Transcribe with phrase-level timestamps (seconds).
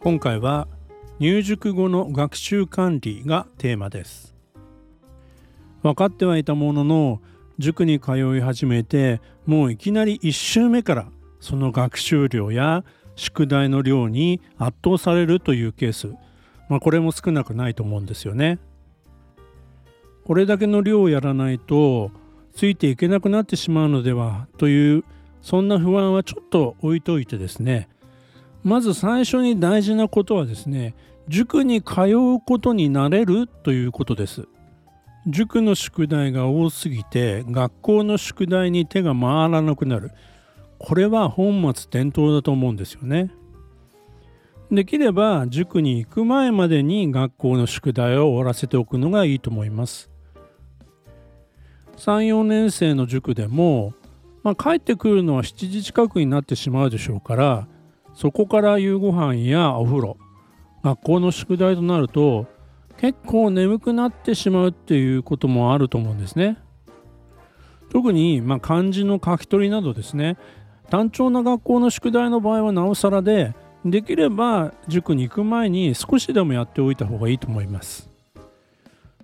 [0.00, 0.68] 今回は
[1.18, 4.36] 入塾後の学習管理がテーマです
[5.82, 7.20] 分かってはいたものの
[7.58, 11.08] 塾に通い始めてもういきなり1週目から
[11.40, 12.84] その学習量や
[13.16, 16.14] 宿題の量に圧倒されるというケース、
[16.68, 18.60] まあ、これも少なくないと思うんですよね。
[20.24, 22.12] これだけの量をやらないと
[22.54, 25.04] ついていけなくなってしまうのではという
[25.42, 27.88] そんな不安はちょっと置いといてですね
[28.64, 30.94] まず最初に大事なことはですね
[31.28, 34.48] 塾に通うことになれるということです。
[35.26, 40.12] 塾の宿題が多すぎて学校の宿題に手が回らなくなる。
[40.78, 43.30] これは本末転倒だと思うんですよね。
[44.70, 50.10] できれば塾に行く前までに学校の宿題を終わらせておくのがいいと思います。
[51.96, 53.92] 34年生の塾でも、
[54.42, 57.66] まあ、帰ってくるのは7時近くになってしまうでしょうから
[58.18, 60.16] そこから夕ご飯やお風呂
[60.82, 62.46] 学校の宿題となると
[62.96, 66.58] 結構眠くなってしまうっていうこともあると思うんですね。
[67.90, 70.36] 特にま漢字の書き取りなどですね
[70.90, 78.10] 単調な学校の宿題の場合はなおさらでできれば塾に行く前に少しでもやっておいた方がいいと思います。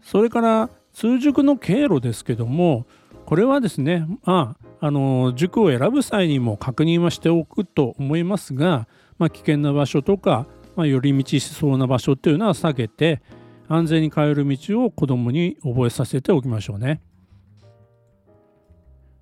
[0.05, 2.87] それから通塾の経路ですけども
[3.27, 13.23] これはですねまああの塾を選ぶ際にも確認はしておくと思いますが、まあ、危険な場所とか、まあ、寄り道しそうな場所っていうのは避けて
[13.67, 17.01] 安全に帰る道を子どもに覚えさせておきましょうね。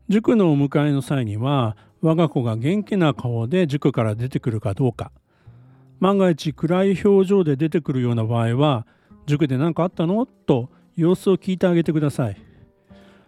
[0.09, 5.13] 塾のお迎えの際には我が子が元気な顔で塾から出てくるかどうか
[6.01, 8.85] 万が一暗い表情で出てくるような場合は
[9.27, 10.27] 塾で何かあったの？
[10.27, 12.52] と様子を聞いてあげてください。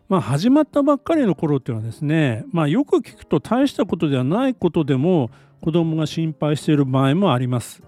[0.08, 5.30] まあ、始まったばっかりの頃っていうのはですね、まあ、よく聞くと大したことではないことでも
[5.62, 7.82] 子どもが心配している場合もあります。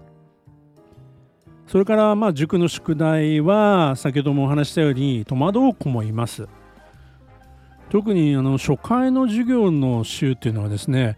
[1.67, 6.47] それからまあ塾の宿題は先ほどもお話したように戸惑う子もいます。
[7.89, 11.17] 特にあの初回の授業の週っていうのはですね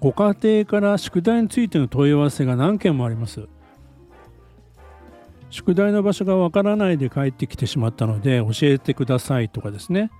[0.00, 3.48] ご家庭から宿題についての問い合わせが何件もあります。
[5.50, 10.10] 宿題の場所がわからないで帰ってきてしまったので教えてくださいとかですね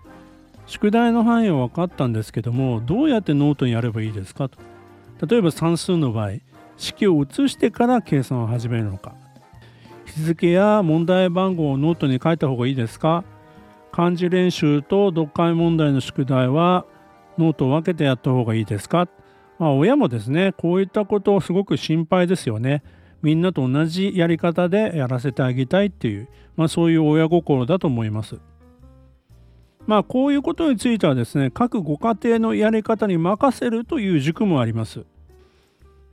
[0.68, 4.50] 宿題の範囲は分かったんですけどもどうやってノートにやればいいですか？
[4.50, 4.58] と
[5.26, 6.32] 例えば算数の場合
[6.76, 9.14] 式を写してから計算を始めるのか。
[10.04, 13.24] 日付や問題番号をノートに書いた方がいいですか？
[13.92, 16.84] 漢字練習と読解問題の宿題は
[17.38, 19.08] ノートを分けてやった方がいいですか、
[19.58, 22.82] まあ、親もですねこういったことをすごく心配ですよね。
[23.22, 28.38] みんなと同じやり方でやらせてあげたいっていう、まあ、そういう親心だと思います。
[29.88, 35.04] まあこういうことについてはですね各ご家庭のやり方に任せるという塾もあります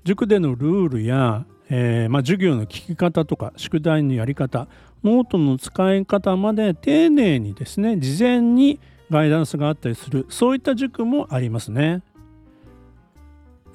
[0.06, 4.68] 塾でのルールやえー、まあ、授業の聞き方とか宿題のやり方
[5.04, 12.02] ノートの使い方まで丁寧にですね事前にガイダンスがあったりするそういった塾もありますね。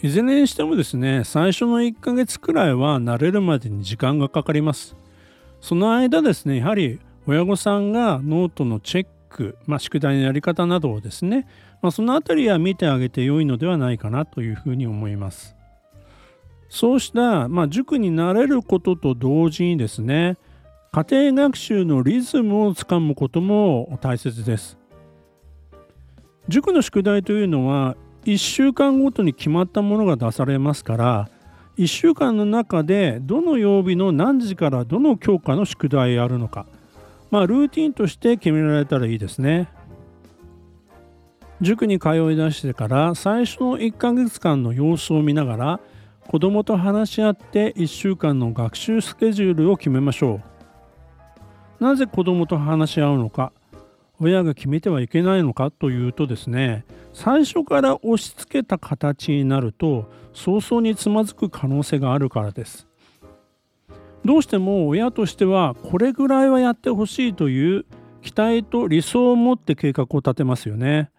[0.02, 4.96] いずれにしてもですね最初の1ヶ月くらいは慣れるまでに時間がかかります。
[5.60, 11.46] その間ですねやはり親御さんがノートのチェック、まあ、宿題のやり方などをですね、
[11.80, 15.56] まあ、その辺りは見てあげて良いのではないかなというふうに思います。
[16.68, 20.36] そうした、まあ、塾になれることと同時にですね
[20.92, 24.76] 家庭学習のリズムをつかむことも大切です。
[26.48, 31.28] 塾の宿題というのは1週間ごとに決まったものが出されますから
[31.78, 36.66] 1週間の中でどの曜日の何時からどの教科の宿題やるのか
[37.30, 39.68] まあルーティンとして決められたらいいですね。
[41.60, 45.80] 塾に通い出してから最初の1ヶ月間の様子を見ながら
[46.26, 50.40] 子どもと話し合って1週間の学習スケジュールを決めましょ
[51.80, 53.52] うなぜ子どもと話し合うのか
[54.18, 62.86] 親が決めてはいけないのかというとですね最初から押し付けた形になると早々につまずく可能性があるからです
[64.24, 67.86] どうしても親としてはこれぐらいはやってほしいという
[68.22, 71.10] 期待と理想を持って計画を立てますよね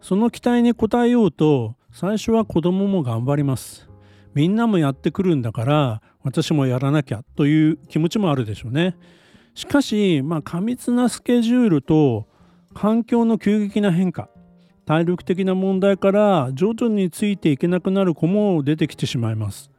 [0.00, 3.88] その期待に応えようと最初は子供も頑張ります
[4.34, 8.96] みんなもやってくるんだから私もやらなきゃという気持ちもあるでしょうね。
[9.54, 12.26] しかし、まあ、過密なスケジュールと
[12.74, 14.28] 環境の急激な変化
[14.84, 19.70] 体力的な問題から徐々についていけなくなる子も出てきてしまいます。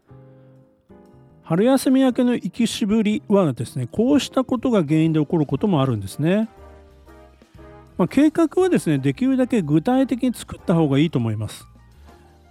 [1.47, 6.49] 春休み明けの行きしぶりはですねこうしたことが原因で起こることもあるんですね。
[7.97, 11.65] まあ、計画はですねできるだけ具体的に作った方がいいと思います。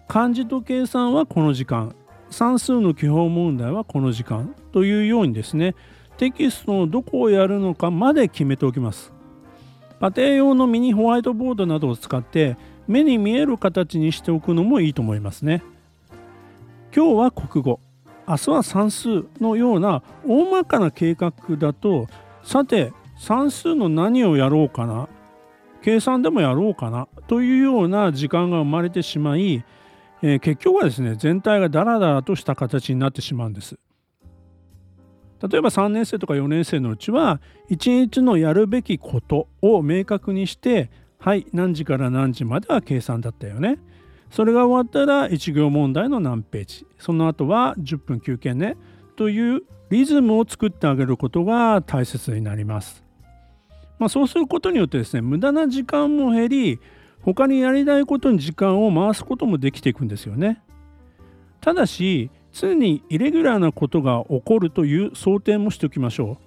[0.09, 1.95] 漢字と計算はこの時間。
[2.31, 4.55] 算数の基本問題はこの時間。
[4.73, 5.75] というようにですね
[6.17, 9.13] テキストのどこをやるのかまで決めておきます。
[10.01, 12.57] 家庭用のミニホワイトボードなどを使って
[12.89, 15.63] 目に見える形にしておくのもいいと思いますね。
[16.95, 17.86] 今日は国語。
[18.29, 22.09] 明日は算数のような大まかな計画だと
[22.43, 25.09] さて算数の何をやろうかな
[25.83, 29.65] 計算でもやろうかなというような時間が生まれてしまい
[30.23, 33.79] えー、結局はですね全体がダラダラとした形になってしまうんです。
[35.47, 43.79] 例えば3年生とか4年生のうちは1日のやるべきことを明確にしてはい何時から何時までは計算だったよね。
[44.31, 48.77] それが終わったら1行問題の何ページその後は10分休憩ね
[49.17, 53.05] というリズムを作ってあげることが大切になります。
[53.99, 56.81] まあ、そうすることによってですね無駄な時間も減り
[57.23, 60.63] 他にやりたいことに時間を回すこともできていくんですよね。
[61.61, 66.39] ただし常にイレギュラーなことが起こるという想定もしておきましょ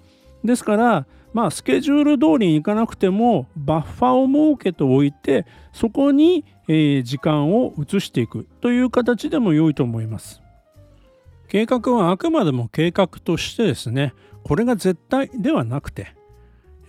[0.44, 0.46] う。
[0.46, 10.40] ですからまあスケジュール通りにいかなくてもバッファーを設けておいてそこに、時間を移していくという形でも良いと思います。
[11.48, 16.14] 計画はあくまでも計画としてですねこれが絶対ではなくて、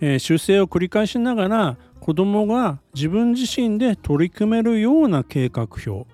[0.00, 6.06] え、修正を繰り返しながら子どもが自分自身で取り組めるような計画表こ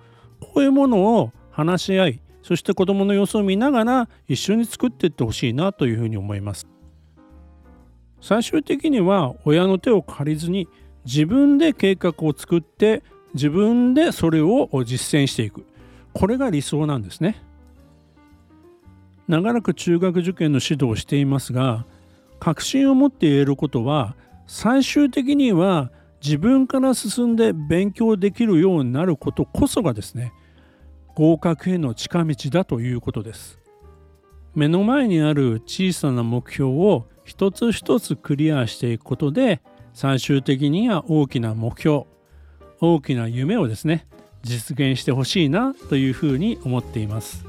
[0.55, 6.67] ういうものを話し合いそして子どもの様子を見ながら一緒に作っていってほしいなというふうに思います
[8.21, 10.67] 最終的には親の手を借りずに
[11.05, 15.65] 自分で計画を作って自分でそれを実践していく。
[16.13, 17.41] これが理想なんですね。
[19.27, 21.85] 長らく中学受験の指導をしていますが
[22.39, 24.15] 確信を持って言えることは
[24.47, 30.33] 最終的には自分から進んで勉強できるようになることこそがですね
[31.13, 33.59] 合格への近道だということです。
[34.55, 39.61] 目の前にある小さな目標を一つ一つクリアしていくことで
[39.93, 42.05] 最終的には大きな目標
[42.81, 44.07] 大きな夢をですね
[44.41, 47.48] 実現してほしいなというふうに思っています。